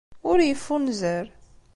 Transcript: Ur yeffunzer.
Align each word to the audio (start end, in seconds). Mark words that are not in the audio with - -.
Ur 0.29 0.39
yeffunzer. 0.41 1.25